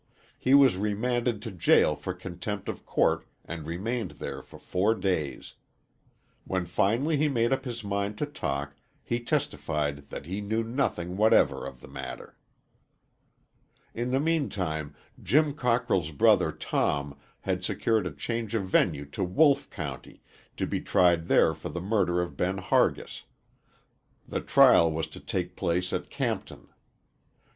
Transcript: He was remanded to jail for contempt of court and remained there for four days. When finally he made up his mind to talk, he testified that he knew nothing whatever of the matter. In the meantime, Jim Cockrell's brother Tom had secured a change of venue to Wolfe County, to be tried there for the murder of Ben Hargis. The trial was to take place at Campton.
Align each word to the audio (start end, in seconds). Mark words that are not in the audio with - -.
He 0.39 0.55
was 0.55 0.77
remanded 0.77 1.43
to 1.43 1.51
jail 1.51 1.95
for 1.95 2.15
contempt 2.15 2.67
of 2.67 2.87
court 2.87 3.27
and 3.45 3.67
remained 3.67 4.13
there 4.17 4.41
for 4.41 4.57
four 4.57 4.95
days. 4.95 5.53
When 6.43 6.65
finally 6.65 7.17
he 7.17 7.27
made 7.29 7.53
up 7.53 7.65
his 7.65 7.83
mind 7.83 8.17
to 8.17 8.25
talk, 8.25 8.75
he 9.03 9.19
testified 9.19 10.09
that 10.09 10.25
he 10.25 10.41
knew 10.41 10.63
nothing 10.63 11.17
whatever 11.17 11.67
of 11.67 11.81
the 11.81 11.87
matter. 11.87 12.35
In 13.93 14.09
the 14.09 14.19
meantime, 14.19 14.95
Jim 15.21 15.53
Cockrell's 15.53 16.09
brother 16.09 16.51
Tom 16.51 17.15
had 17.41 17.63
secured 17.63 18.07
a 18.07 18.11
change 18.11 18.55
of 18.55 18.65
venue 18.65 19.05
to 19.05 19.23
Wolfe 19.23 19.69
County, 19.69 20.23
to 20.57 20.65
be 20.65 20.81
tried 20.81 21.27
there 21.27 21.53
for 21.53 21.69
the 21.69 21.79
murder 21.79 22.23
of 22.23 22.35
Ben 22.35 22.57
Hargis. 22.57 23.25
The 24.27 24.41
trial 24.41 24.91
was 24.91 25.05
to 25.09 25.19
take 25.19 25.55
place 25.55 25.93
at 25.93 26.09
Campton. 26.09 26.69